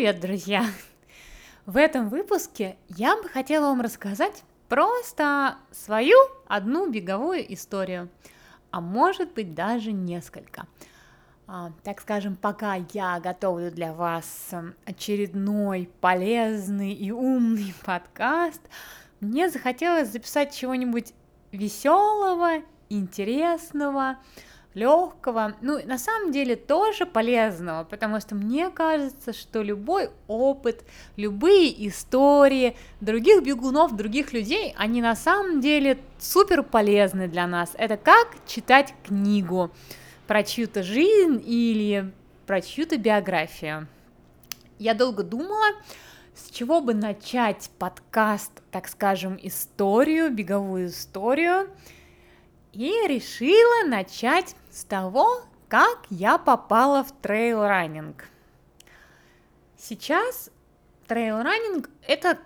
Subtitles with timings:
[0.00, 0.64] Привет, друзья!
[1.66, 6.16] В этом выпуске я бы хотела вам рассказать просто свою
[6.48, 8.08] одну беговую историю,
[8.70, 10.66] а может быть даже несколько.
[11.46, 14.54] А, так скажем, пока я готовлю для вас
[14.86, 18.62] очередной полезный и умный подкаст,
[19.20, 21.12] мне захотелось записать чего-нибудь
[21.52, 24.16] веселого, интересного,
[24.74, 30.84] легкого, ну, на самом деле тоже полезного, потому что мне кажется, что любой опыт,
[31.16, 37.72] любые истории других бегунов, других людей, они на самом деле супер полезны для нас.
[37.76, 39.70] Это как читать книгу
[40.26, 42.12] про чью-то жизнь или
[42.46, 43.88] про чью-то биографию.
[44.78, 45.66] Я долго думала,
[46.34, 51.68] с чего бы начать подкаст, так скажем, историю, беговую историю,
[52.72, 58.24] и решила начать с того, как я попала в трейл-раннинг.
[59.76, 60.50] Сейчас
[61.06, 62.38] трейл-раннинг– это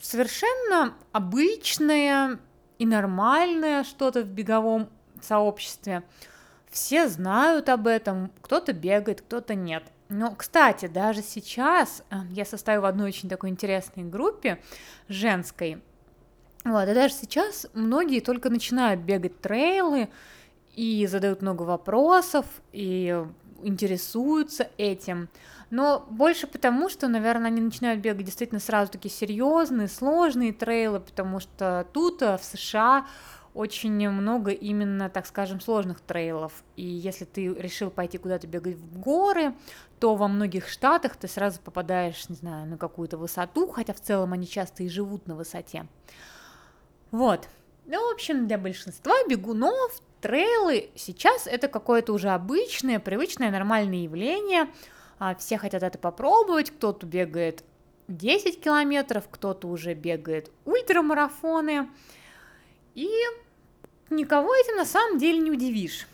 [0.00, 2.38] совершенно обычное
[2.78, 4.88] и нормальное что-то в беговом
[5.22, 6.02] сообществе.
[6.70, 9.84] Все знают об этом, кто-то бегает, кто-то нет.
[10.08, 14.62] Но, кстати, даже сейчас э, я состою в одной очень такой интересной группе
[15.08, 15.82] женской.
[16.66, 20.08] Вот, и даже сейчас многие только начинают бегать трейлы,
[20.74, 23.24] и задают много вопросов, и
[23.62, 25.28] интересуются этим.
[25.70, 31.38] Но больше потому, что, наверное, они начинают бегать действительно сразу такие серьезные, сложные трейлы, потому
[31.38, 33.06] что тут, э, в США,
[33.54, 36.52] очень много именно, так скажем, сложных трейлов.
[36.74, 39.54] И если ты решил пойти куда-то бегать в горы,
[40.00, 44.32] то во многих штатах ты сразу попадаешь, не знаю, на какую-то высоту, хотя в целом
[44.32, 45.86] они часто и живут на высоте.
[47.10, 47.48] Вот.
[47.86, 54.68] Ну, в общем, для большинства бегунов трейлы сейчас это какое-то уже обычное, привычное, нормальное явление.
[55.18, 57.64] А, все хотят это попробовать, кто-то бегает
[58.08, 61.88] 10 километров, кто-то уже бегает ультрамарафоны.
[62.94, 63.08] И
[64.10, 66.08] никого этим на самом деле не удивишь.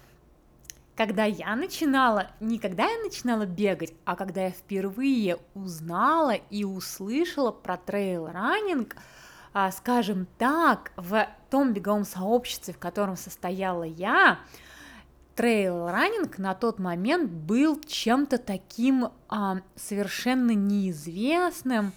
[0.95, 7.51] Когда я начинала, не когда я начинала бегать, а когда я впервые узнала и услышала
[7.51, 9.22] про трейл-раннинг– а,
[9.71, 14.39] скажем так, в том беговом сообществе, в котором состояла я,
[15.35, 21.93] трейл-раннинг на тот момент был чем-то таким а, совершенно неизвестным,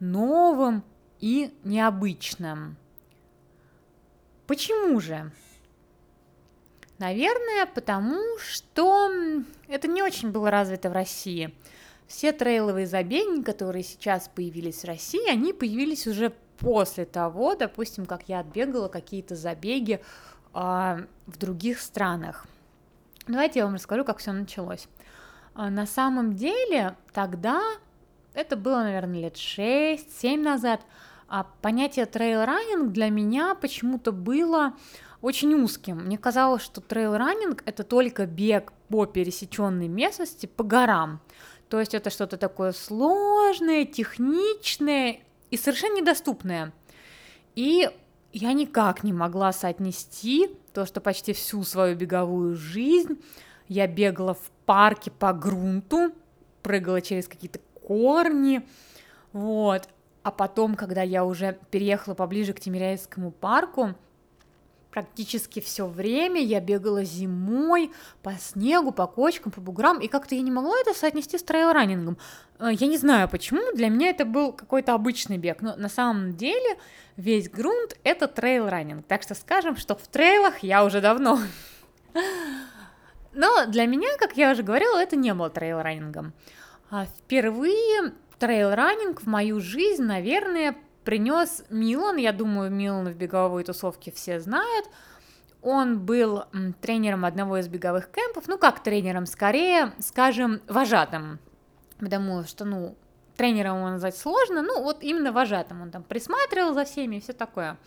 [0.00, 0.84] новым
[1.20, 2.76] и необычным.
[4.46, 5.30] Почему же?
[6.98, 9.10] Наверное, потому что
[9.68, 11.54] это не очень было развито в России.
[12.06, 18.28] Все трейловые забеги, которые сейчас появились в России, они появились уже после того, допустим, как
[18.28, 20.00] я отбегала какие-то забеги
[20.52, 22.46] а, в других странах.
[23.26, 24.88] Давайте я вам расскажу, как все началось.
[25.54, 27.60] А, на самом деле, тогда,
[28.34, 30.80] это было, наверное, лет 6-7 назад,
[31.28, 34.74] а понятие трейл-раннинг для меня почему-то было
[35.20, 36.04] очень узким.
[36.04, 41.20] Мне казалось, что трейл-раннинг это только бег по пересеченной местности по горам.
[41.68, 45.20] То есть это что-то такое сложное, техничное
[45.50, 46.72] и совершенно недоступная.
[47.54, 47.90] И
[48.32, 53.20] я никак не могла соотнести то, что почти всю свою беговую жизнь
[53.68, 56.12] я бегала в парке по грунту,
[56.62, 58.66] прыгала через какие-то корни,
[59.32, 59.88] вот.
[60.22, 63.94] А потом, когда я уже переехала поближе к Тимиряйскому парку,
[64.98, 67.92] практически все время я бегала зимой
[68.24, 72.18] по снегу, по кочкам, по буграм, и как-то я не могла это соотнести с трейл-раннингом.
[72.58, 76.34] Э, я не знаю почему, для меня это был какой-то обычный бег, но на самом
[76.36, 76.78] деле
[77.16, 81.38] весь грунт— это трейл-раннинг, так что скажем, что в трейлах я уже давно.
[83.32, 86.32] Но для меня, как я уже говорила, это не было трейл-раннингом.
[86.90, 90.74] А впервые трейл-раннинг в мою жизнь, наверное,
[91.08, 94.90] принес Милан, я думаю, Милан в беговой тусовке все знают,
[95.62, 96.44] он был
[96.82, 101.38] тренером одного из беговых кемпов, ну как тренером, скорее, скажем, вожатым,
[101.98, 102.94] потому что, ну,
[103.38, 107.32] тренером его назвать сложно, ну вот именно вожатым, он там присматривал за всеми и все
[107.32, 107.78] такое.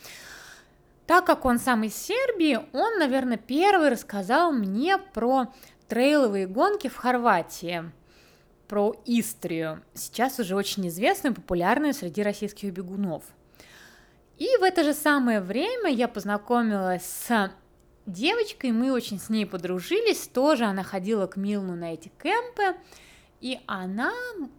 [1.06, 5.54] Так как он сам из Сербии, он, наверное, первый рассказал мне про
[5.88, 7.92] трейловые гонки в Хорватии
[8.72, 13.22] про Истрию, сейчас уже очень известную популярную среди российских бегунов.
[14.38, 17.52] И в это же самое время я познакомилась с
[18.06, 22.78] девочкой, мы очень с ней подружились, тоже она ходила к Милну на эти кемпы,
[23.42, 24.14] и она,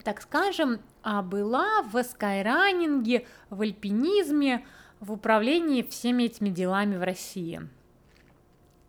[0.05, 4.67] так скажем, а, была в скайранинге, в альпинизме,
[5.01, 7.67] в управлении всеми этими делами в России.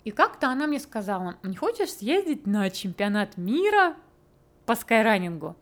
[0.03, 3.95] И как-то она мне сказала, не хочешь съездить на чемпионат мира
[4.65, 5.55] по скайранингу.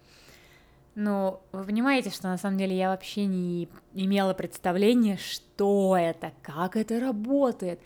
[0.95, 6.75] Ну, вы понимаете, что на самом деле я вообще не имела представления, что это, как
[6.75, 7.79] это работает,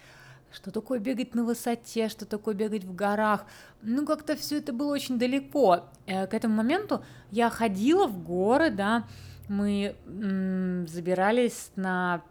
[0.51, 3.45] что такое бегать на высоте, что такое бегать в горах.
[3.83, 5.83] Ну, как-то все это было очень далеко.
[6.07, 9.06] Э, к этому моменту я ходила в горы, да,
[9.47, 9.95] мы
[10.88, 12.23] забирались на,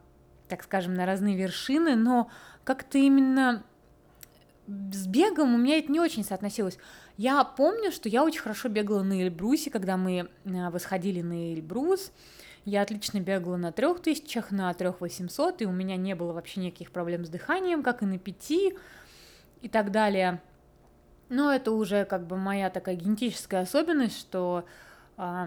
[0.48, 2.28] так скажем, на разные вершины, но
[2.64, 3.62] как-то именно
[4.66, 6.78] с бегом у меня это не очень соотносилось.
[7.16, 12.12] Я помню, что я очень хорошо бегала на Эльбрусе, когда мы э, восходили на Эльбрус.
[12.64, 16.60] Я отлично бегала на трех тысячах, на трех восемьсот, и у меня не было вообще
[16.60, 18.74] никаких проблем с дыханием, как и на пяти
[19.60, 20.40] и так далее.
[21.28, 24.64] Но это уже как бы моя такая генетическая особенность, что
[25.18, 25.46] э,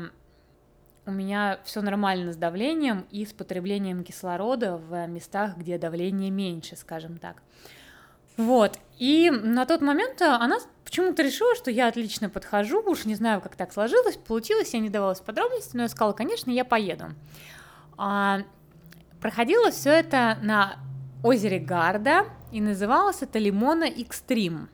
[1.07, 6.75] у меня все нормально с давлением и с потреблением кислорода в местах, где давление меньше,
[6.75, 7.41] скажем так.
[8.37, 8.79] Вот.
[8.97, 13.55] И на тот момент она почему-то решила, что я отлично подхожу, уж не знаю, как
[13.55, 17.07] так сложилось, получилось, я не давалась подробности, но я сказала, конечно, я поеду.
[17.97, 18.39] А,
[19.19, 20.77] проходило все это на
[21.23, 24.69] озере Гарда, и называлось это Лимона Экстрим.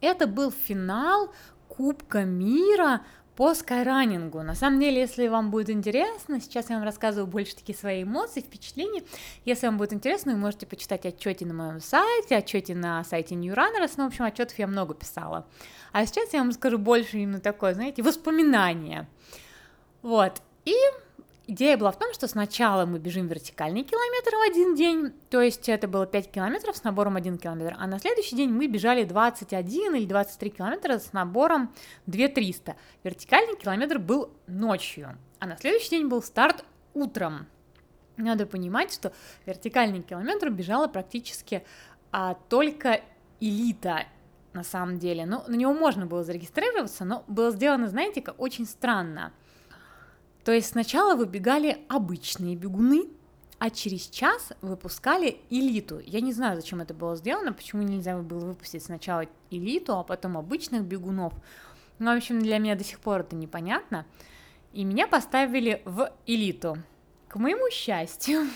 [0.00, 1.32] Это был финал
[1.68, 3.02] Кубка мира
[3.40, 4.42] по скайранингу.
[4.42, 8.42] На самом деле, если вам будет интересно, сейчас я вам рассказываю больше такие свои эмоции,
[8.42, 9.02] впечатления.
[9.46, 13.54] Если вам будет интересно, вы можете почитать отчеты на моем сайте, отчеты на сайте New
[13.54, 15.46] Runners, ну, в общем, отчетов я много писала.
[15.92, 19.08] А сейчас я вам скажу больше именно такое, знаете, воспоминание.
[20.02, 20.74] Вот, и
[21.50, 25.68] Идея была в том, что сначала мы бежим вертикальный километр в один день, то есть
[25.68, 29.96] это было 5 километров с набором 1 километр, а на следующий день мы бежали 21
[29.96, 31.74] или 23 километра с набором
[32.06, 32.76] 2300.
[33.02, 36.64] Вертикальный километр был ночью, а на следующий день был старт
[36.94, 37.48] утром.
[38.16, 39.12] Надо понимать, что
[39.44, 41.64] вертикальный километр бежала практически
[42.12, 43.00] а, только
[43.40, 44.04] элита,
[44.52, 45.26] на самом деле.
[45.26, 49.32] Ну, на него можно было зарегистрироваться, но было сделано, знаете, как очень странно–
[50.44, 53.08] то есть сначала выбегали обычные бегуны,
[53.58, 56.00] а через час выпускали элиту.
[56.00, 60.38] Я не знаю, зачем это было сделано, почему нельзя было выпустить сначала элиту, а потом
[60.38, 61.34] обычных бегунов.
[61.98, 64.06] Но, в общем, для меня до сих пор это непонятно.
[64.72, 66.78] И меня поставили в элиту.
[67.28, 68.46] К моему счастью,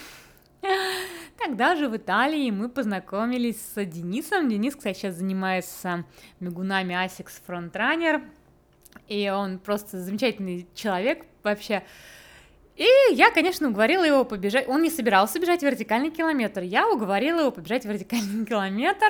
[1.39, 4.49] Тогда же в Италии мы познакомились с Денисом.
[4.49, 6.05] Денис, кстати, сейчас занимается
[6.41, 8.23] бегунами Asics Frontrunner
[9.09, 11.83] и он просто замечательный человек вообще.
[12.77, 14.69] И я, конечно, уговорила его побежать.
[14.69, 16.63] Он не собирался бежать вертикальный километр.
[16.63, 19.07] Я уговорила его побежать вертикальный километр.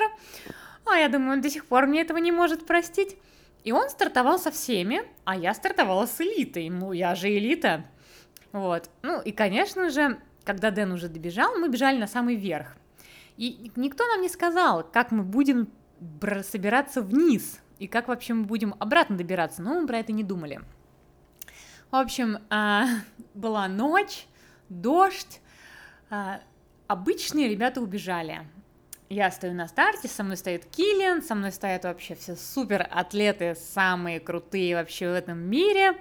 [0.85, 3.17] А я думаю, он до сих пор мне этого не может простить.
[3.63, 6.69] И он стартовал со всеми, а я стартовала с элитой.
[6.69, 7.85] Ну, я же элита.
[8.51, 8.91] Вот.
[9.01, 12.77] Ну, и, конечно же, когда Дэн уже добежал, мы бежали на самый верх.
[13.37, 15.69] И никто нам не сказал, как мы будем
[16.43, 20.61] собираться вниз и как вообще мы будем обратно добираться, но мы про это не думали.
[21.91, 22.85] В общем, а,
[23.33, 24.25] была ночь,
[24.69, 25.41] дождь,
[26.09, 26.41] а,
[26.87, 28.47] обычные ребята убежали.
[29.07, 33.53] Я стою на старте, со мной стоит Киллиан, со мной стоят вообще все супер атлеты,
[33.55, 35.93] самые крутые вообще в этом мире,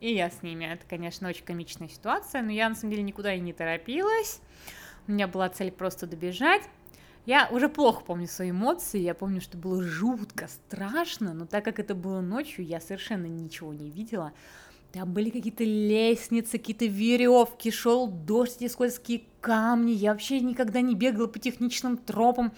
[0.00, 0.64] и я с ними.
[0.66, 4.40] Это, конечно, очень комичная ситуация, но я на самом деле никуда и не торопилась.
[5.08, 6.62] У меня была цель просто добежать.
[7.24, 11.78] Я уже плохо помню свои эмоции, я помню, что было жутко страшно, но так как
[11.78, 14.32] это было ночью, я совершенно ничего не видела.
[14.92, 19.92] Там были какие-то лестницы, какие-то веревки, шел дождь, эти скользкие камни.
[19.92, 22.52] Я вообще никогда не бегала по техничным тропам.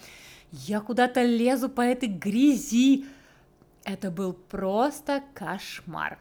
[0.51, 3.05] Я куда-то лезу по этой грязи.
[3.85, 6.19] Это был просто кошмар.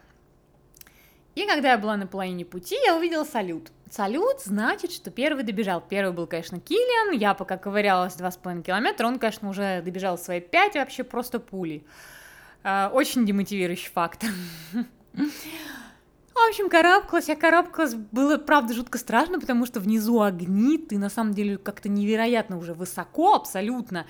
[1.34, 3.72] И когда я была на половине пути, я увидела салют.
[3.90, 5.80] Салют значит, что первый добежал.
[5.80, 7.16] Первый был, конечно, Киллиан.
[7.16, 11.84] Я пока ковырялась 2,5 километра, он, конечно, уже добежал свои 5, вообще просто пули.
[12.64, 14.30] А, очень демотивирующий фактор.
[15.12, 21.08] В общем, карабкалась, я карабкалась, было, правда, жутко страшно, потому что внизу огни, ты на
[21.08, 24.04] самом деле как-то невероятно уже высоко абсолютно,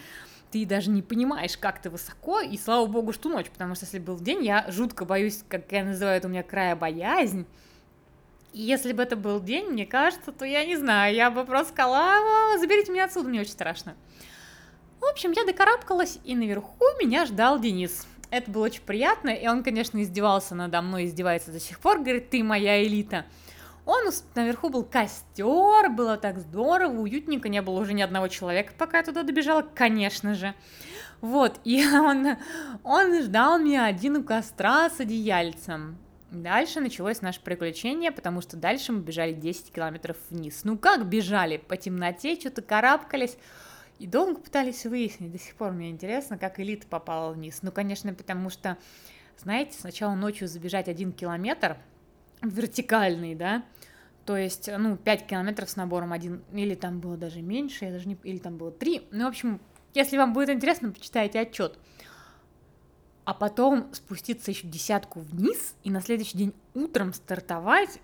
[0.51, 3.99] ты даже не понимаешь, как ты высоко, и слава богу, что ночь, потому что если
[3.99, 7.45] был день, я жутко боюсь, как я называю это у меня края боязнь.
[8.57, 12.57] Если бы это был день, мне кажется, то я не знаю, я бы просто сказала,
[12.57, 13.97] заберите меня отсюда, мне очень страшно.
[15.01, 18.07] В общем, я докарабкалась, и наверху меня ждал Денис.
[18.31, 22.31] Это было очень приятно, и он, конечно, издевался надо мной, издевается до сих пор, говорит,
[22.31, 23.27] ты моя элита.
[23.87, 24.05] Он
[24.37, 29.03] наверху был костер, было так здорово, уютненько, не было уже ни одного человека, пока я
[29.03, 30.55] туда добежала, конечно же.
[31.21, 32.37] Вот, и он,
[32.85, 35.99] он ждал меня один у костра с одеяльцем.
[36.35, 40.63] Дальше началось наше приключение, потому что дальше мы бежали 10 километров вниз.
[40.65, 41.57] Ну как бежали?
[41.57, 43.37] По темноте что-то карабкались.
[44.01, 47.61] И долго пытались выяснить, до сих пор мне интересно, как элита попала вниз.
[47.63, 48.77] Ну, конечно, потому что,
[49.39, 51.79] знаете, сначала ночью забежать один километр–
[52.45, 53.65] вертикальный, да,
[54.25, 58.09] то есть, ну, 5 километров с набором один, или там было даже меньше, я даже
[58.09, 59.61] не, или там было 3, ну, в общем,
[59.93, 61.79] если вам будет интересно, почитайте отчет.
[63.25, 68.01] А потом спуститься еще десятку вниз и на следующий день утром стартовать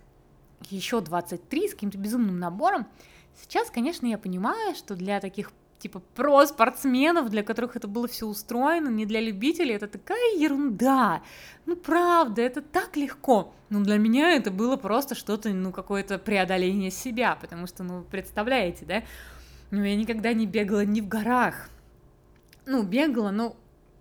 [0.71, 2.87] еще 23 с каким-то безумным набором.
[3.43, 8.89] Сейчас, конечно, я понимаю, что для таких типа про-спортсменов, для которых это было все устроено,
[8.89, 11.23] не для любителей, это такая ерунда.
[11.67, 13.55] Ну, правда, это так легко.
[13.71, 18.85] Ну, для меня это было просто что-то, ну, какое-то преодоление себя, потому что, ну, представляете,
[18.85, 19.03] да?
[19.71, 21.71] Ну, я никогда не бегала ни в горах.
[22.67, 23.57] Ну, бегала, но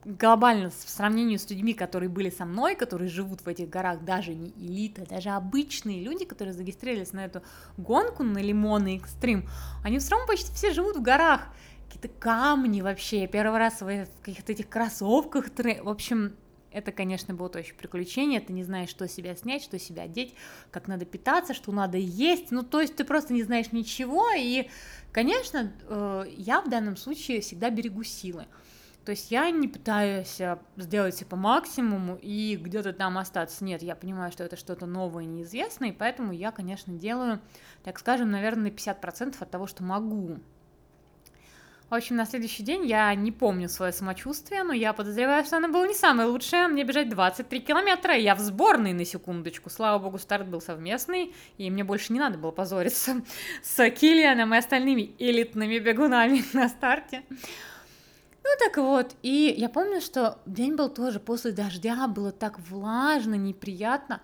[0.06, 4.34] глобально в сравнении с людьми, которые были со мной, которые живут в этих горах, даже
[4.34, 7.42] не элита, даже обычные люди, которые зарегистрировались на эту
[7.78, 9.48] гонку на Лимоны Экстрим,
[9.84, 11.48] они все равно почти все живут в горах.
[11.88, 13.26] Какие-то камни вообще.
[13.28, 15.48] Первый раз в каких-то этих кроссовках.
[15.58, 16.36] В общем,
[16.72, 20.36] это, конечно, было тоже приключение, ты не знаешь, что себя снять, что себя одеть,
[20.72, 24.70] как надо питаться, что надо есть, ну, то есть ты просто не знаешь ничего, и,
[25.12, 28.46] конечно, э, я в данном случае всегда берегу силы.
[29.10, 33.64] То есть я не пытаюсь э, сделать все по максимуму и где-то там остаться.
[33.64, 37.40] Нет, я понимаю, что это что-то новое, неизвестное, и поэтому я, конечно, делаю,
[37.84, 40.38] так скажем, наверное, 50% от того, что могу.
[41.90, 45.70] В общем, на следующий день я не помню свое самочувствие, но я подозреваю, что оно
[45.70, 46.68] было не самое лучшее.
[46.68, 49.72] Мне бежать 23 километра, я в сборной на секундочку.
[49.72, 53.24] Слава богу, старт был совместный, и мне больше не надо было позориться
[53.64, 57.24] с Киллианом и остальными элитными бегунами на старте.
[58.50, 63.36] Ну так вот, и я помню, что день был тоже после дождя, было так влажно,
[63.36, 64.22] неприятно,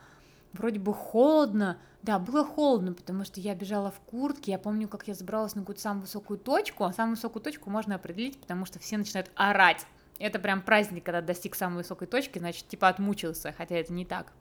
[0.51, 1.77] вроде бы холодно.
[2.01, 4.51] Да, было холодно, потому что я бежала в куртке.
[4.51, 7.95] Я помню, как я забралась на какую-то самую высокую точку, а самую высокую точку можно
[7.95, 9.85] определить, потому что все начинают орать.
[10.17, 14.33] Это прям праздник, когда достиг самой высокой точки, значит, типа отмучился, хотя это не так.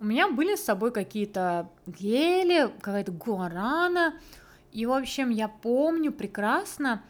[0.00, 4.14] У меня были с собой какие-то гели, какая-то гуарана,
[4.72, 7.00] и, в общем, я помню прекрасно,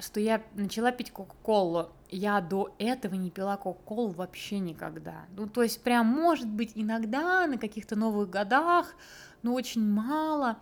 [0.00, 1.90] что я начала пить Кока-Колу.
[2.08, 5.26] Я до этого не пила Кока-Колу вообще никогда.
[5.36, 8.94] Ну, то есть прям, может быть, иногда на каких-то новых годах,
[9.42, 10.56] но очень мало.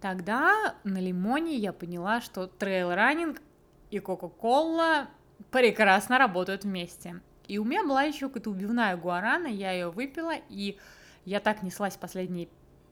[0.00, 3.40] Тогда на Лимоне я поняла, что трейл-раннинг
[3.90, 5.08] и Кока-Кола
[5.50, 7.20] прекрасно работают вместе.
[7.48, 10.78] И у меня была еще какая-то убойная гуарана, я ее выпила, и
[11.24, 12.48] я так неслась последние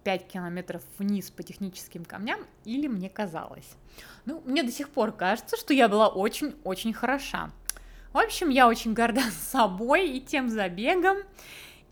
[0.09, 3.77] 5 километров вниз по техническим камням, или мне казалось.
[4.25, 7.51] Ну, мне до сих пор кажется, что я была очень-очень хороша.
[8.15, 11.19] В общем, я очень горда собой и тем забегом.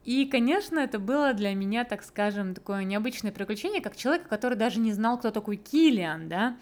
[0.06, 4.80] И, конечно, это было для меня, так скажем, такое необычное приключение, как человека, который даже
[4.80, 6.56] не знал, кто такой Килиан, да,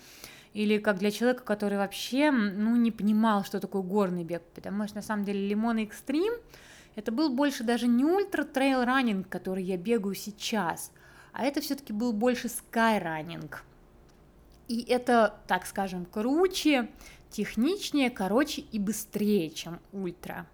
[0.54, 4.96] или как для человека, который вообще, ну, не понимал, что такое горный бег, потому что,
[4.96, 6.32] на самом деле, Лимон Экстрим
[6.96, 10.90] это был больше даже не ультра трейл раннинг, который я бегаю сейчас–
[11.34, 13.64] а это все-таки был больше скайранинг.
[14.68, 16.88] И это, так скажем, круче,
[17.30, 20.46] техничнее, короче и быстрее, чем ультра.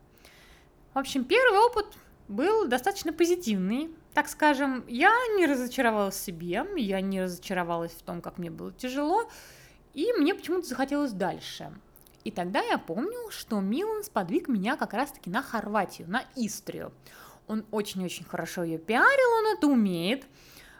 [0.94, 1.86] В общем, первый опыт
[2.28, 3.90] был достаточно позитивный.
[4.14, 8.72] Так скажем, я не разочаровалась в себе, я не разочаровалась в том, как мне было
[8.72, 9.30] тяжело,
[9.92, 11.72] и мне почему-то захотелось дальше.
[12.24, 16.92] И тогда я помню, что Милан сподвиг меня как раз-таки на Хорватию, на Истрию.
[17.46, 20.24] Он очень-очень хорошо ее пиарил, он это умеет–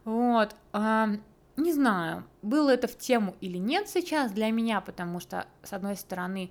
[0.05, 5.73] вот, не знаю, было это в тему или нет сейчас для меня, потому что, с
[5.73, 6.51] одной стороны,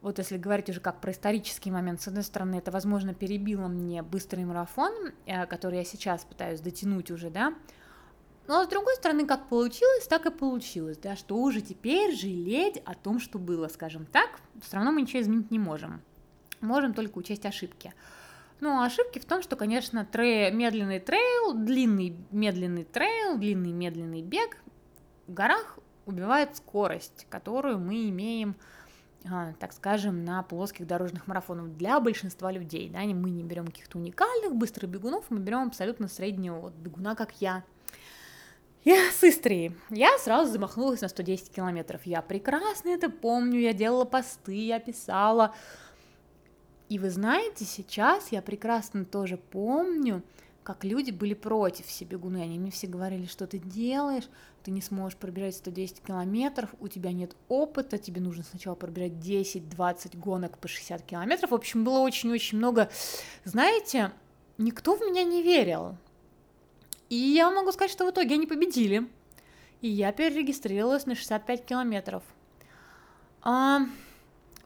[0.00, 4.02] вот если говорить уже как про исторический момент, с одной стороны, это, возможно, перебило мне
[4.02, 4.92] быстрый марафон,
[5.24, 7.54] э, который я сейчас пытаюсь дотянуть уже, да,
[8.46, 12.94] но с другой стороны, как получилось, так и получилось, да, что уже теперь жалеть о
[12.94, 16.02] том, что было, скажем так, все равно мы ничего изменить не можем.
[16.60, 17.94] Можем только учесть ошибки.
[18.64, 24.56] Ну, ошибки в том, что, конечно, трей, медленный трейл, длинный медленный трейл, длинный медленный бег
[25.26, 28.56] в горах убивает скорость, которую мы имеем,
[29.30, 32.88] а, так скажем, на плоских дорожных марафонах для большинства людей.
[32.88, 33.00] Да?
[33.00, 37.64] Мы не берем каких-то уникальных быстрых бегунов, мы берем абсолютно среднего вот, бегуна, как я.
[38.82, 39.76] Я с Истрии.
[39.90, 42.00] Я сразу замахнулась на 110 километров.
[42.06, 45.54] Я прекрасно это помню, я делала посты, я писала,
[46.88, 50.22] и вы знаете, сейчас я прекрасно тоже помню,
[50.62, 52.38] как люди были против все бегуны.
[52.38, 54.28] Они мне все говорили, что ты делаешь,
[54.62, 60.16] ты не сможешь пробежать 110 километров, у тебя нет опыта, тебе нужно сначала пробежать 10-20
[60.18, 61.50] гонок по 60 километров.
[61.50, 62.90] В общем, было очень-очень много.
[63.44, 64.10] Знаете,
[64.56, 65.96] никто в меня не верил.
[67.10, 69.06] И я могу сказать, что в итоге они победили.
[69.82, 72.22] И я перерегистрировалась на 65 километров.
[73.42, 73.82] А,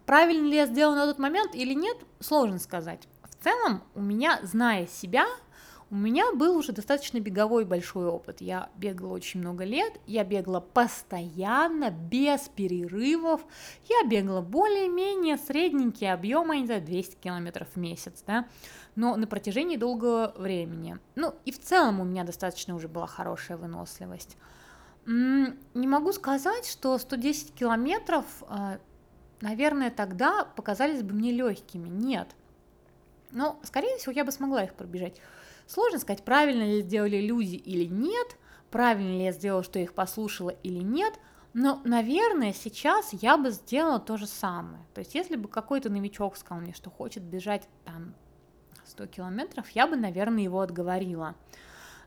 [0.09, 3.07] Правильно ли я сделала на тот момент или нет, сложно сказать.
[3.25, 5.27] В целом, у меня, зная себя,
[5.91, 8.43] У меня был уже достаточно беговой большой опыт.
[8.43, 13.41] Я бегала очень много лет, я бегала постоянно, без перерывов.
[13.89, 18.47] Я бегала более-менее средненькие объемы, не знаю, 200 километров в месяц, да,
[18.97, 20.99] но на протяжении долгого времени.
[21.17, 24.37] Ну, и в целом у меня достаточно уже была хорошая выносливость.
[25.07, 28.79] Не могу сказать, что 110 километров, а,
[29.41, 31.89] наверное, тогда показались бы мне легкими.
[31.89, 32.29] Нет.
[33.31, 35.21] Но, скорее всего, я бы смогла их пробежать.
[35.67, 38.37] Сложно сказать, правильно ли сделали люди или нет,
[38.71, 41.15] правильно ли я сделала, что я их послушала или нет,
[41.53, 44.83] но, наверное, сейчас я бы сделала то же самое.
[44.95, 48.15] То есть, если бы какой-то новичок сказал мне, что хочет бежать там
[48.87, 51.35] 100 километров, я бы, наверное, его отговорила.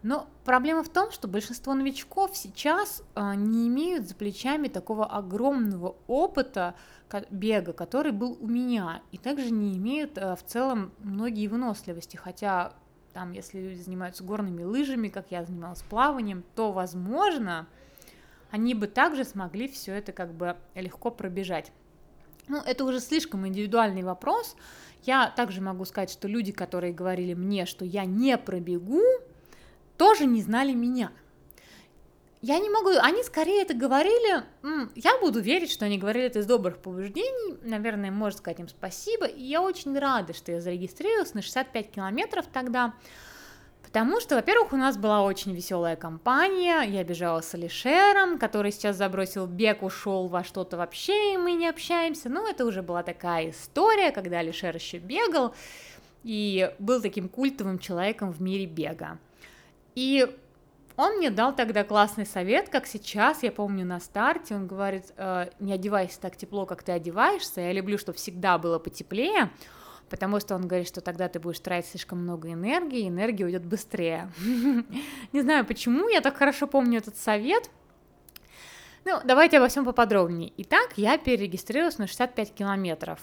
[0.03, 5.95] Но проблема в том, что большинство новичков сейчас а, не имеют за плечами такого огромного
[6.07, 6.75] опыта
[7.29, 12.73] бега, который был у меня, и также не имеют а, в целом многие выносливости, хотя
[13.13, 17.67] там, если люди занимаются горными лыжами, как я занималась плаванием, то, возможно,
[18.49, 21.71] они бы также смогли все это как бы легко пробежать.
[22.47, 24.55] Ну, это уже слишком индивидуальный вопрос.
[25.03, 29.01] Я также могу сказать, что люди, которые говорили мне, что я не пробегу,
[30.01, 31.11] тоже не знали меня.
[32.41, 34.43] Я не могу, они скорее это говорили,
[34.95, 39.27] я буду верить, что они говорили это из добрых побуждений, наверное, можно сказать им спасибо,
[39.27, 42.95] и я очень рада, что я зарегистрировалась на 65 километров тогда,
[43.83, 48.95] потому что, во-первых, у нас была очень веселая компания, я бежала с Алишером, который сейчас
[48.95, 53.51] забросил бег, ушел во что-то вообще, и мы не общаемся, но это уже была такая
[53.51, 55.53] история, когда Алишер еще бегал,
[56.23, 59.19] и был таким культовым человеком в мире бега.
[59.95, 60.27] И
[60.97, 65.49] он мне дал тогда классный совет, как сейчас, я помню на старте, он говорит, э,
[65.59, 69.49] не одевайся так тепло, как ты одеваешься, я люблю, чтобы всегда было потеплее,
[70.09, 73.65] потому что он говорит, что тогда ты будешь тратить слишком много энергии, и энергия уйдет
[73.65, 74.31] быстрее.
[75.31, 77.69] Не знаю, почему я так хорошо помню этот совет,
[79.03, 80.53] ну, давайте обо всем поподробнее.
[80.57, 83.19] Итак, я перерегистрировалась на 65 километров.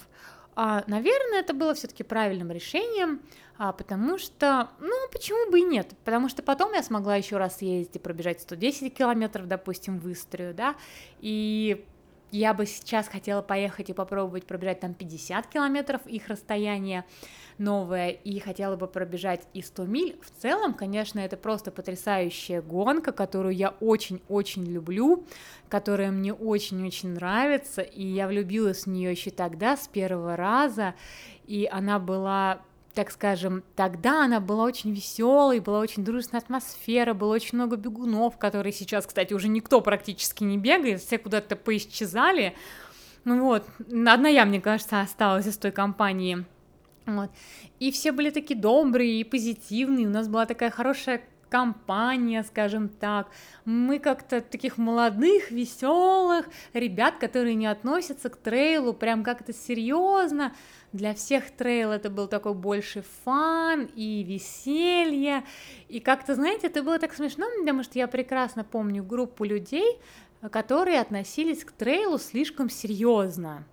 [0.61, 3.23] А, наверное, это было все-таки правильным решением,
[3.59, 5.94] а, потому что, ну, почему бы и нет?
[6.05, 10.55] Потому что потом я смогла еще раз ездить и пробежать 110 километров, допустим, в Истрию,
[10.55, 10.75] да,
[11.21, 11.87] и
[12.31, 17.05] я бы сейчас хотела поехать и попробовать пробежать там 50 километров их расстояние,
[17.59, 20.21] новое и хотела бы пробежать и 100 миль.
[20.23, 25.27] В целом, конечно, это просто потрясающая гонка, которую я очень-очень люблю,
[25.69, 30.95] которая мне очень-очень нравится, и я влюбилась в нее еще тогда, с первого раза,
[31.47, 32.61] и она была
[32.94, 38.38] так скажем, тогда она была очень веселой, была очень дружная атмосфера, было очень много бегунов,
[38.38, 42.55] которые сейчас, кстати, уже никто практически не бегает, все куда-то поисчезали.
[43.24, 46.44] Ну вот, одна я, мне кажется, осталась из той компании.
[47.07, 47.31] Вот.
[47.79, 53.29] И все были такие добрые и позитивные, у нас была такая хорошая компания, скажем так.
[53.65, 60.55] Мы как-то таких молодых, веселых ребят, которые не относятся к трейлу прям как-то серьезно.
[60.93, 65.45] Для всех трейл это был такой больше фан и веселье.
[65.89, 69.99] И как-то, знаете, это было так смешно, потому что я прекрасно помню группу людей,
[70.51, 73.65] которые относились к трейлу слишком серьезно.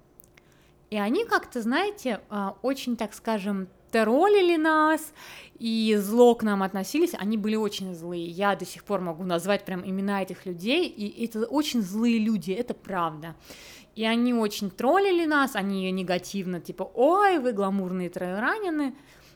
[0.90, 5.13] И они как-то, знаете, а, очень, так скажем, троллили нас
[5.58, 8.26] и зло к нам относились, они были очень злые.
[8.26, 12.52] Я до сих пор могу назвать прям имена этих людей, и это очень злые люди,
[12.52, 13.36] это правда.
[13.95, 18.93] И они очень троллили нас, они негативно, типа, ой, вы гламурные трейлранеры,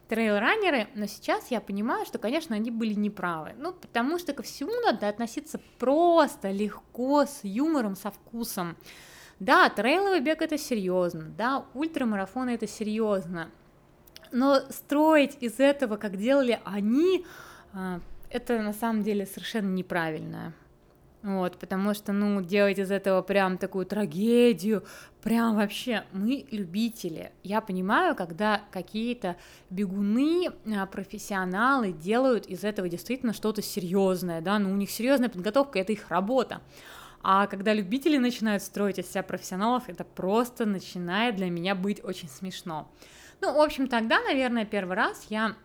[0.09, 4.73] трейлранеры, но сейчас я понимаю, что, конечно, они были неправы, ну, потому что ко всему
[4.81, 8.75] надо относиться просто, легко, с юмором, со вкусом.
[9.39, 13.49] Да, трейловый бег это серьезно, да, ультрамарафоны это серьезно,
[14.31, 17.25] но строить из этого, как делали они,
[17.73, 20.53] а, это на самом деле совершенно неправильно.
[21.21, 24.85] Вот, потому что, ну, делать из этого прям такую трагедию,
[25.21, 27.33] прям вообще, мы любители.
[27.43, 29.35] Я понимаю, когда какие-то
[29.69, 35.79] бегуны, а, профессионалы делают из этого действительно что-то серьезное, да, ну, у них серьезная подготовка,
[35.79, 36.61] это их работа.
[37.21, 42.29] А когда любители начинают строить из себя профессионалов, это просто начинает для меня быть очень
[42.29, 42.89] смешно.
[43.41, 45.56] Ну, в общем, тогда, наверное, первый раз я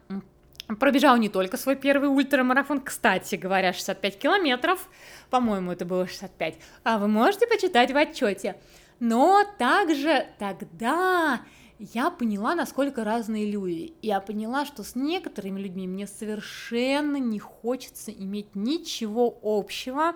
[0.79, 4.89] пробежал не только свой первый ультрамарафон, кстати говоря, 65 километров,
[5.31, 8.57] по-моему, это было 65, а вы можете почитать в отчете.
[9.01, 11.41] Но также тогда
[11.79, 13.95] я поняла, насколько разные люди.
[14.01, 20.15] Я поняла, что с некоторыми людьми мне совершенно не хочется иметь ничего общего.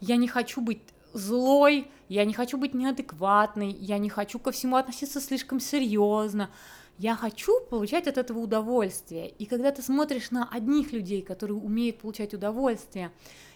[0.00, 0.82] Я не хочу быть
[1.14, 6.50] злой, я не хочу быть неадекватной, я не хочу ко всему относиться слишком серьезно
[6.98, 9.28] Я хочу получать от этого удовольствие.
[9.28, 13.10] И когда ты смотришь на одних людей, которые умеют получать удовольствие,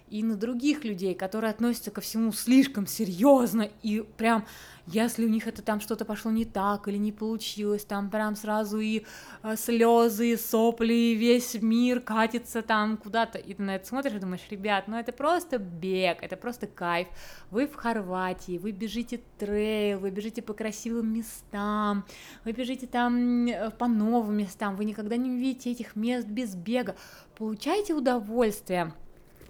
[0.09, 4.45] и на других людей, которые относятся ко всему слишком серьезно и прям,
[4.87, 8.81] если у них это там что-то пошло не так или не получилось, там прям сразу
[8.81, 9.05] и
[9.43, 14.12] э, слезы, и сопли, и весь мир катится там куда-то, и ты на это смотришь
[14.12, 17.09] и думаешь, ребят, ну это просто бег, это просто кайф,
[17.51, 22.05] вы в Хорватии, вы бежите трейл, вы бежите по красивым местам,
[22.45, 26.95] вы бежите там э, по новым местам, вы никогда не увидите этих мест без бега,
[27.37, 28.93] получайте удовольствие,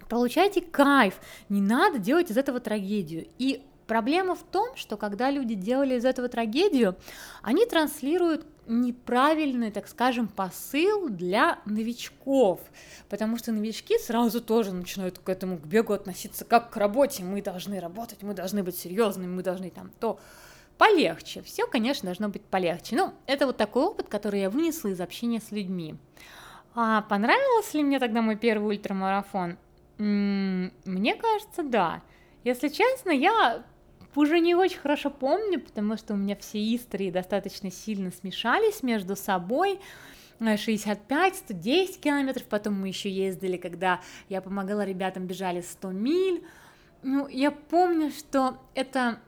[0.09, 3.27] Получайте кайф, не надо делать из этого трагедию.
[3.37, 6.95] И проблема в том, что когда люди делали из этого трагедию,
[7.41, 12.59] они транслируют неправильный, так скажем, посыл для новичков,
[13.09, 17.41] потому что новички сразу тоже начинают к этому, к бегу относиться как к работе, мы
[17.41, 20.19] должны работать, мы должны быть серьезными, мы должны там то
[20.77, 22.95] полегче, все, конечно, должно быть полегче.
[22.95, 25.95] Ну, это вот такой опыт, который я вынесла из общения с людьми.
[26.73, 29.57] А понравился ли мне тогда мой первый ультрамарафон?
[29.97, 32.01] Мне кажется, да.
[32.43, 33.63] Если честно, я
[34.15, 39.15] уже не очень хорошо помню, потому что у меня все истории достаточно сильно смешались между
[39.15, 39.79] собой.
[40.39, 46.43] 65, 110 километров, потом мы еще ездили, когда я помогала ребятам, бежали 100 миль.
[47.03, 49.19] Ну, я помню, что это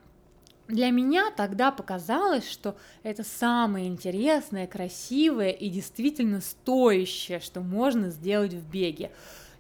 [0.67, 8.53] для меня тогда показалось, что это самое интересное, красивое и действительно стоящее, что можно сделать
[8.53, 9.11] в беге.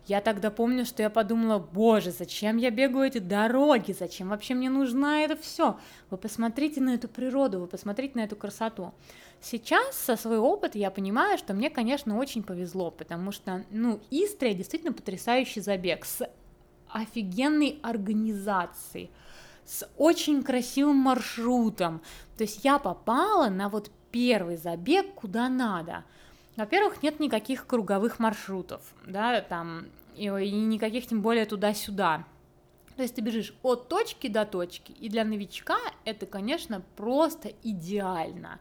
[0.07, 4.69] Я тогда помню, что я подумала, боже, зачем я бегаю эти дороги, зачем вообще мне
[4.69, 5.77] нужна это все?
[6.09, 8.93] Вы посмотрите на эту природу, вы посмотрите на эту красоту.
[9.41, 14.53] Сейчас со свой опыт я понимаю, что мне, конечно, очень повезло, потому что, ну, Истрия
[14.53, 16.25] действительно потрясающий забег с
[16.89, 19.11] офигенной организацией,
[19.65, 22.01] с очень красивым маршрутом.
[22.37, 26.05] То есть я попала на вот первый забег куда надо–
[26.57, 32.25] во-первых, нет никаких круговых маршрутов, да, там, и, и никаких тем более туда-сюда.
[32.95, 38.59] То есть ты бежишь от точки до точки, и для новичка это, конечно, просто идеально.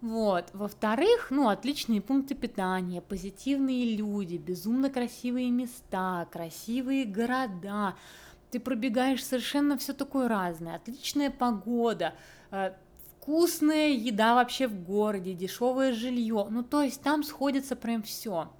[0.00, 0.46] Вот.
[0.54, 7.96] Во-вторых, ну, отличные пункты питания, позитивные люди, безумно красивые места, красивые города.
[8.50, 12.14] Ты пробегаешь совершенно все такое разное, отличная погода,
[12.50, 12.72] э,
[13.20, 16.46] вкусная еда вообще в городе, дешевое жилье.
[16.48, 18.50] Ну, то есть там сходится прям все.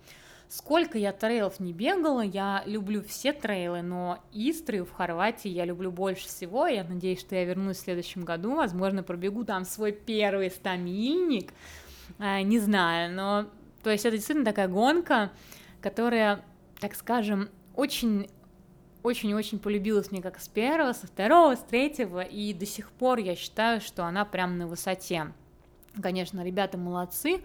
[0.48, 5.90] Сколько я трейлов не бегала, я люблю все трейлы, но Истрию в Хорватии я люблю
[5.90, 6.66] больше всего.
[6.66, 11.52] Я надеюсь, что я вернусь в следующем году, возможно, пробегу там свой первый стамильник,
[12.18, 13.46] а, не знаю, но
[13.82, 15.30] то есть это действительно такая гонка,
[15.80, 16.44] которая,
[16.80, 18.28] так скажем, очень
[19.02, 23.34] очень-очень полюбилась мне как с первого, со второго, с третьего, и до сих пор я
[23.34, 25.32] считаю, что она прям на высоте.
[26.00, 27.42] Конечно, ребята молодцы,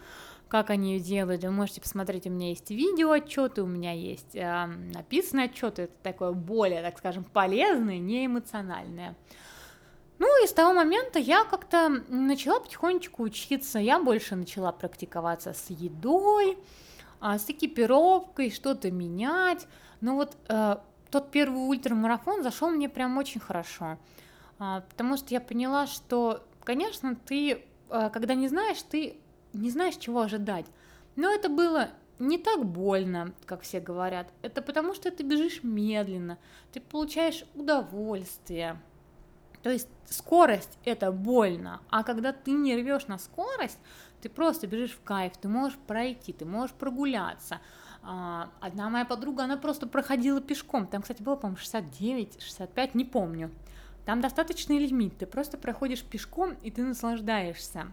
[0.48, 4.36] как они ее делают, вы можете посмотреть, у меня есть видео отчеты, у меня есть
[4.36, 9.16] э, написанные отчеты, это такое более, так скажем, полезное, не эмоциональное.
[10.20, 15.70] Ну и с того момента я как-то начала потихонечку учиться, я больше начала практиковаться с
[15.70, 16.58] едой,
[17.20, 19.68] а, с экипировкой, что-то менять,
[20.00, 20.78] но вот э,
[21.16, 23.98] тот первый ультрамарафон зашел мне прям очень хорошо,
[24.60, 29.16] а, потому что я поняла, что, конечно, ты, а, когда не знаешь, ты
[29.54, 30.66] не знаешь, чего ожидать.
[31.16, 31.88] Но это было
[32.20, 34.28] не так больно, как все говорят.
[34.42, 36.38] Это потому, что ты бежишь медленно,
[36.74, 38.78] ты получаешь удовольствие.
[39.64, 43.80] То есть скорость это больно, а когда ты не рвешь на скорость,
[44.22, 47.62] ты просто бежишь в кайф, ты можешь пройти, ты можешь прогуляться.
[48.08, 50.86] А, одна моя подруга, она просто проходила пешком.
[50.86, 53.50] Там, кстати, было, по-моему, 69, 65, не помню.
[54.06, 55.18] Там достаточный лимит.
[55.18, 57.88] Ты просто проходишь пешком, и ты наслаждаешься.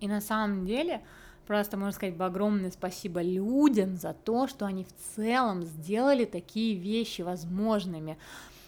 [0.00, 1.02] И на самом деле,
[1.46, 7.22] просто можно сказать огромное спасибо людям за то, что они в целом сделали такие вещи
[7.22, 8.18] возможными,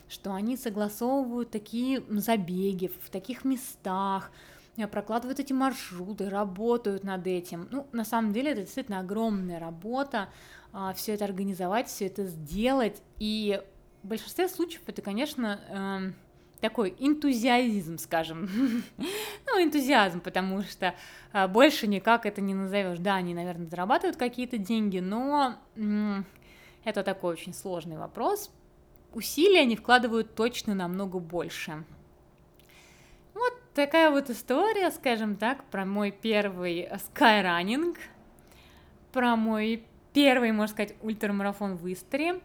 [0.08, 4.30] что они согласовывают такие забеги в таких местах,
[4.76, 7.68] прокладывают эти маршруты, работают над этим.
[7.70, 10.28] Ну, на самом деле, это действительно огромная работа,
[10.72, 13.00] а, все это организовать, все это сделать.
[13.18, 13.62] И
[14.02, 16.14] в большинстве случаев это, конечно, эм,
[16.60, 18.50] такой энтузиазм, скажем.
[18.98, 20.94] ну, энтузиазм, потому что
[21.32, 22.98] а, больше никак это не назовешь.
[22.98, 25.54] Да, они, наверное, зарабатывают какие-то деньги, но
[26.84, 28.50] это такой очень сложный вопрос.
[29.12, 31.84] Усилия они вкладывают точно намного больше
[33.74, 37.98] такая вот история, скажем так, про мой первый скайранинг,
[39.12, 42.40] про мой первый, можно сказать, ультрамарафон в Истре.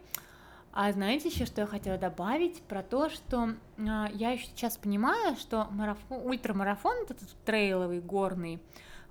[0.71, 2.61] А знаете еще, что я хотела добавить?
[2.61, 8.59] Про то, что э, я еще сейчас понимаю, что марафон, ультрамарафон, этот трейловый, горный,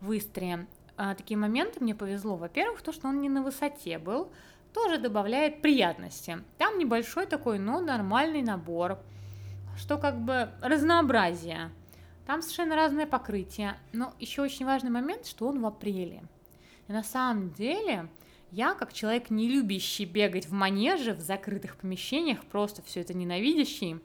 [0.01, 0.67] в Истре.
[0.97, 2.37] А, такие моменты мне повезло.
[2.37, 4.31] Во-первых, то, что он не на высоте был,
[4.73, 6.39] тоже добавляет приятности.
[6.59, 8.99] Там небольшой такой, но нормальный набор,
[9.77, 11.71] что как бы разнообразие.
[12.29, 13.79] Там совершенно разное покрытие.
[13.95, 16.23] Но еще очень важный момент, что он в апреле.
[16.87, 18.11] И на самом деле
[18.51, 23.99] я, как человек, не любящий бегать в манеже, в закрытых помещениях, просто все это ненавидящий,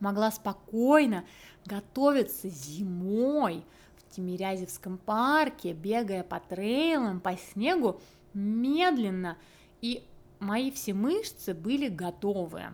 [0.00, 1.24] могла спокойно
[1.64, 3.64] готовиться зимой
[3.96, 8.02] в Тимирязевском парке, бегая по трейлам, по снегу,
[8.34, 9.38] медленно,
[9.80, 10.06] и
[10.40, 12.64] мои все мышцы были готовы.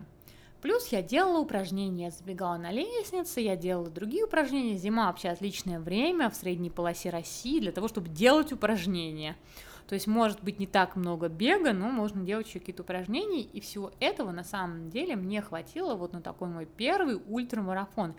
[0.61, 4.75] Плюс я делала упражнения, забегала на лестнице, я делала другие упражнения.
[4.75, 9.35] Зима вообще отличное время в средней полосе России для того, чтобы делать упражнения.
[9.87, 13.61] То есть может быть не так много бега, но можно делать еще какие-то упражнения, и
[13.61, 18.13] всего этого на самом деле мне хватило вот на такой мой первый ультрамарафон.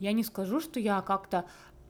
[0.00, 1.46] Я не скажу, что я как-то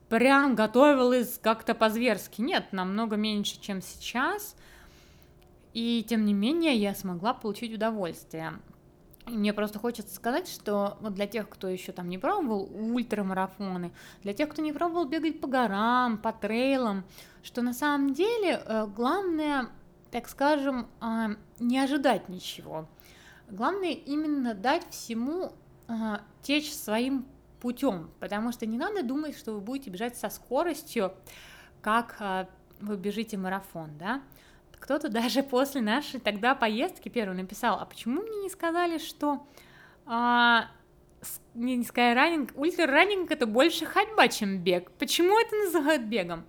[0.08, 2.42] прям готовилась как-то по-зверски.
[2.42, 4.54] Нет, намного меньше, чем сейчас.
[5.72, 8.52] И тем не менее я смогла получить удовольствие.
[9.26, 14.34] Мне просто хочется сказать, что вот для тех, кто еще там не пробовал ультрамарафоны, для
[14.34, 17.04] тех, кто не пробовал бегать по горам, по трейлам,
[17.42, 19.70] что на самом деле э, главное,
[20.10, 22.86] так скажем, э, не ожидать ничего.
[23.48, 25.52] Главное именно дать всему
[25.88, 25.92] э,
[26.42, 27.26] течь своим
[27.60, 31.14] путем, потому что не надо думать, что вы будете бежать со скоростью,
[31.80, 32.48] как
[32.80, 34.22] вы бежите марафон, да,
[34.84, 39.46] кто-то даже после нашей тогда поездки первой написал, а почему мне не сказали, что
[40.04, 40.68] а,
[41.54, 42.52] не, не скайранинг,
[43.30, 44.90] это больше ходьба, чем бег.
[44.98, 46.44] Почему это называют бегом?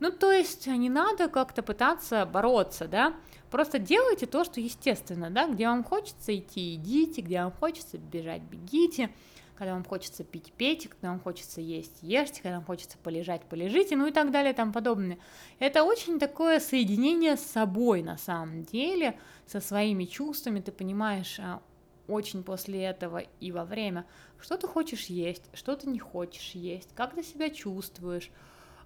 [0.00, 3.14] Ну, то есть не надо как-то пытаться бороться, да,
[3.50, 8.42] просто делайте то, что естественно, да, где вам хочется идти, идите, где вам хочется бежать,
[8.42, 9.10] бегите,
[9.56, 13.96] когда вам хочется пить, пейте, когда вам хочется есть, ешьте, когда вам хочется полежать, полежите,
[13.96, 15.18] ну и так далее и тому подобное.
[15.58, 21.62] Это очень такое соединение с собой на самом деле, со своими чувствами, ты понимаешь а,
[22.08, 24.06] очень после этого и во время,
[24.40, 28.30] что ты хочешь есть, что ты не хочешь есть, как ты себя чувствуешь.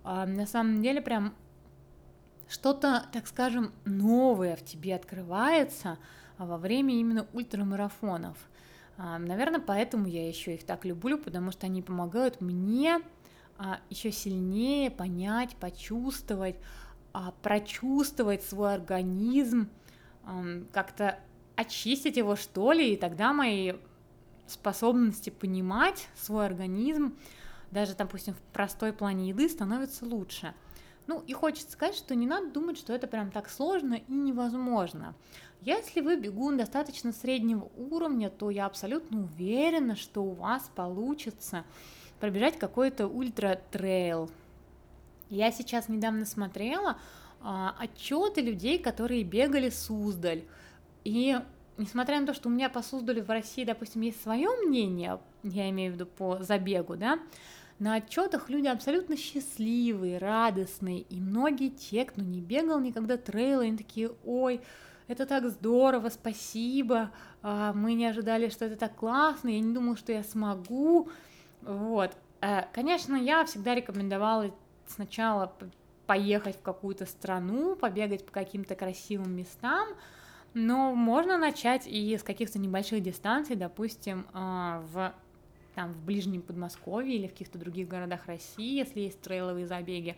[0.04, 1.35] А, на самом деле прям
[2.48, 5.98] что-то, так скажем, новое в тебе открывается
[6.38, 8.37] во время именно ультрамарафонов.
[8.98, 13.00] Наверное, поэтому я еще их так люблю, потому что они помогают мне
[13.56, 16.56] а, еще сильнее понять, почувствовать,
[17.12, 19.68] а, прочувствовать свой организм,
[20.72, 21.18] как-то
[21.56, 23.74] очистить его, что ли, и тогда мои
[24.46, 27.16] способности понимать свой организм,
[27.70, 30.54] даже, допустим, в простой плане еды, становятся лучше.
[31.09, 35.14] Ну и хочется сказать, что не надо думать, что это прям так сложно и невозможно.
[35.62, 41.64] Если вы бегун достаточно среднего уровня, то я абсолютно уверена, что у вас получится
[42.21, 44.31] пробежать какой-то ультра-трейл.
[45.31, 46.99] Я сейчас недавно смотрела
[47.40, 50.44] а, отчеты людей, которые бегали Суздаль.
[51.05, 51.40] И
[51.79, 55.71] несмотря на то, что у меня по Суздалю в России, допустим, есть свое мнение, я
[55.71, 57.18] имею в виду по забегу, да,
[57.78, 63.76] на отчетах люди абсолютно счастливые, радостные, и многие те, кто не бегал никогда трейлы, они
[63.76, 64.60] такие, ой,
[65.06, 67.10] это так здорово, спасибо,
[67.42, 71.08] а, мы не ожидали, что это так классно, я не думала, что я смогу,
[71.62, 72.16] вот.
[72.40, 74.54] Э, конечно, я всегда рекомендовала
[74.86, 75.52] сначала
[76.06, 79.88] поехать в какую-то страну, побегать по каким-то красивым местам,
[80.54, 85.12] но можно начать и с каких-то небольших дистанций, допустим, а, в
[85.78, 90.16] там в ближнем Подмосковье или в каких-то других городах России, если есть трейловые забеги.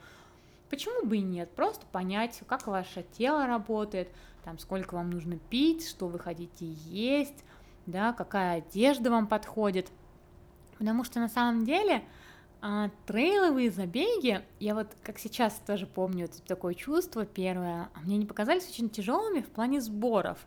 [0.71, 1.51] Почему бы и нет?
[1.51, 4.09] Просто понять, как ваше тело работает,
[4.43, 7.45] там, сколько вам нужно пить, что вы хотите есть,
[7.85, 9.89] да, какая одежда вам подходит.
[10.79, 12.05] Потому что на самом деле
[12.63, 18.17] а, трейловые забеги, я вот как сейчас тоже помню это такое чувство первое, а мне
[18.17, 20.39] не показались очень тяжелыми в плане сборов.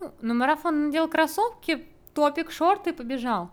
[0.00, 1.84] Ну, на марафон надел кроссовки,
[2.14, 3.50] топик, шорты и побежал.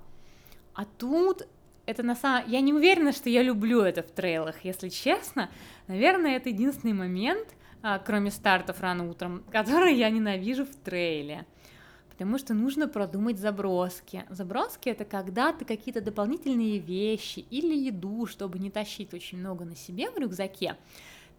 [0.74, 1.48] А тут
[1.86, 2.50] это на самом...
[2.50, 5.50] Я не уверена, что я люблю это в трейлах, если честно.
[5.88, 7.48] Наверное, это единственный момент,
[7.82, 11.46] а, кроме стартов рано утром, который я ненавижу в трейле.
[12.10, 14.26] Потому что нужно продумать заброски.
[14.30, 19.76] Заброски это когда ты какие-то дополнительные вещи или еду, чтобы не тащить очень много на
[19.76, 20.78] себе в рюкзаке,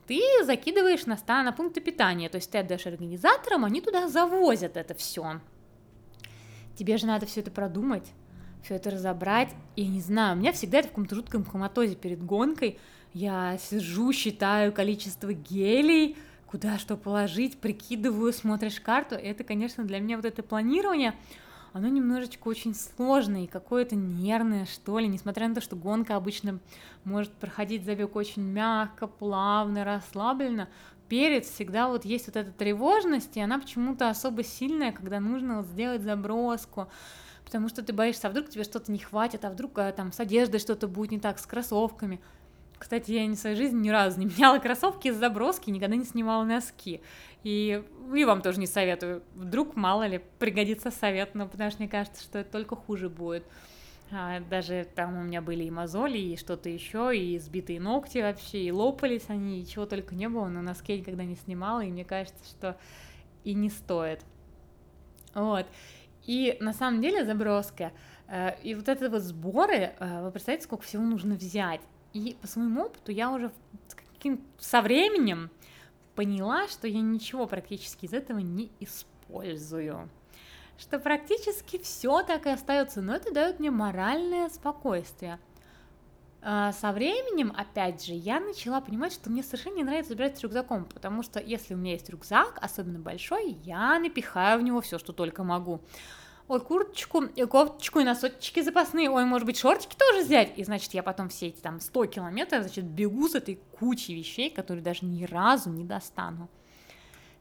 [0.07, 2.29] ты закидываешь на, ста, на пункты питания.
[2.29, 5.41] То есть ты отдаешь организаторам, они туда завозят это все.
[6.75, 8.11] Тебе же надо все это продумать,
[8.63, 9.51] все это разобрать.
[9.77, 12.79] Я не знаю, у меня всегда это в каком-то жутком коматозе перед гонкой.
[13.13, 19.15] Я сижу, считаю количество гелей, куда что положить, прикидываю, смотришь карту.
[19.15, 21.15] Это, конечно, для меня вот это планирование,
[21.73, 26.59] оно немножечко очень сложное и какое-то нервное, что ли, несмотря на то, что гонка обычно
[27.05, 30.69] может проходить забег очень мягко, плавно, расслабленно,
[31.09, 35.67] перед всегда вот есть вот эта тревожность, и она почему-то особо сильная, когда нужно вот
[35.67, 36.89] сделать заброску,
[37.45, 40.21] потому что ты боишься, а вдруг тебе что-то не хватит, а вдруг а, там с
[40.21, 42.21] одеждой что-то будет не так, с кроссовками.
[42.79, 46.45] Кстати, я в своей жизни ни разу не меняла кроссовки из заброски, никогда не снимала
[46.45, 47.01] носки.
[47.45, 47.83] И,
[48.15, 49.23] и вам тоже не советую.
[49.35, 53.45] Вдруг, мало ли, пригодится совет, но потому что мне кажется, что это только хуже будет.
[54.11, 58.65] А, даже там у меня были и мозоли, и что-то еще, и сбитые ногти вообще,
[58.65, 61.91] и лопались они, и чего только не было, но носки я никогда не снимала, и
[61.91, 62.77] мне кажется, что
[63.45, 64.21] и не стоит.
[65.35, 65.67] Вот.
[66.27, 67.93] И на самом деле заброска,
[68.29, 71.81] э, и вот это вот сборы, э, вы представляете, сколько всего нужно взять?
[72.13, 73.51] И по своему опыту я уже
[74.59, 75.51] со временем
[76.15, 80.09] поняла, что я ничего практически из этого не использую.
[80.79, 85.39] Что практически все так и остается, но это дает мне моральное спокойствие.
[86.45, 90.43] А со временем, опять же, я начала понимать, что мне совершенно не нравится забирать с
[90.43, 94.99] рюкзаком, потому что если у меня есть рюкзак, особенно большой, я напихаю в него все,
[94.99, 95.81] что только могу
[96.49, 100.59] ой, курточку, и кофточку, и носочки запасные, ой, может быть, шортики тоже взять?
[100.59, 104.51] И, значит, я потом все эти там 100 километров, значит, бегу с этой кучей вещей,
[104.51, 106.49] которые даже ни разу не достану.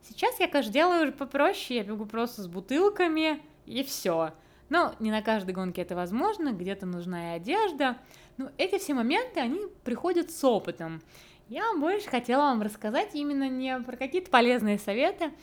[0.08, 4.34] Сейчас я, конечно, делаю уже попроще, я бегу просто с бутылками, и все.
[4.72, 7.98] Но не на каждой гонке это возможно, где-то нужна и одежда.
[8.38, 11.02] Но эти все моменты, они приходят с опытом.
[11.50, 15.34] Я больше хотела вам рассказать именно не про какие-то полезные советы,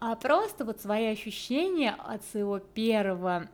[0.00, 3.48] а просто вот свои ощущения от своего первого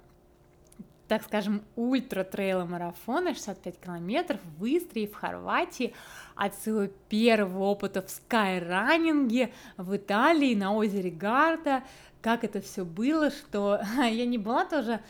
[1.09, 5.95] так скажем, ультра-трейла марафона 65 километров в Истрии, в Хорватии,
[6.37, 11.83] от своего первого опыта в скайранинге в Италии на озере Гарта,
[12.21, 15.01] как это все было, что я не была тоже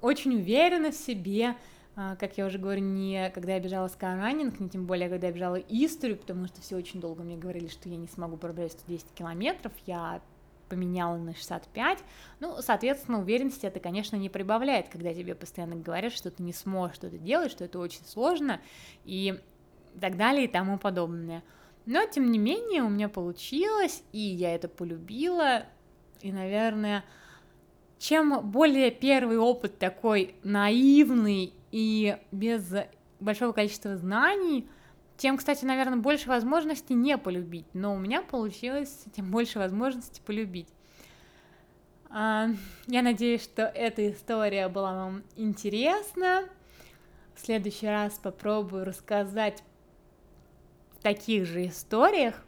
[0.00, 1.56] очень уверена в себе,
[1.94, 5.32] а, как я уже говорю, не когда я бежала скайранинг, не тем более, когда я
[5.32, 9.06] бежала Истрию, потому что все очень долго мне говорили, что я не смогу пробежать 110
[9.14, 10.20] километров, я
[10.68, 11.98] поменяла на 65,
[12.40, 16.96] ну, соответственно, уверенности это, конечно, не прибавляет, когда тебе постоянно говорят, что ты не сможешь
[16.96, 18.60] что-то делать, что это очень сложно
[19.04, 19.40] и
[20.00, 21.42] так далее и тому подобное.
[21.86, 25.66] Но, тем не менее, у меня получилось, и я это полюбила,
[26.20, 27.04] и, наверное,
[27.98, 32.72] чем более первый опыт такой наивный и без
[33.20, 34.68] большого количества знаний,
[35.16, 40.68] тем, кстати, наверное, больше возможностей не полюбить, но у меня получилось тем больше возможностей полюбить.
[42.10, 42.48] А,
[42.86, 46.48] я надеюсь, что эта история была вам интересна.
[47.34, 49.62] В следующий раз попробую рассказать
[50.98, 52.45] в таких же историях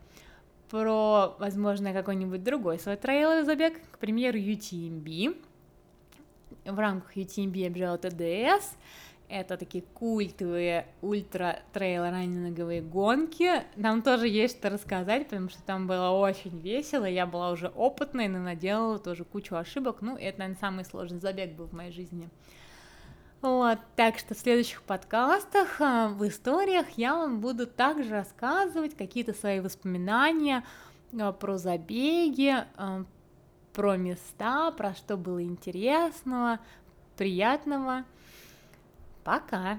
[0.71, 5.43] про, возможно, какой-нибудь другой свой трейловый забег, к примеру, UTMB.
[6.65, 8.77] В рамках UTMB я бежала ТДС,
[9.29, 13.63] это такие культовые ультра-трейл-раннинговые гонки.
[13.77, 17.05] Нам тоже есть что рассказать, потому что там было очень весело.
[17.05, 20.01] Я была уже опытной, но наделала тоже кучу ошибок.
[20.01, 22.31] Ну, это, наверное, самый сложный забег был в моей жизни.
[23.41, 29.33] Вот, так что в следующих подкастах, а, в историях я вам буду также рассказывать какие-то
[29.33, 30.65] свои воспоминания
[31.17, 33.05] а, про забеги, а,
[33.73, 36.59] про места, про что было интересного,
[37.17, 38.05] приятного.
[39.23, 39.79] Пока!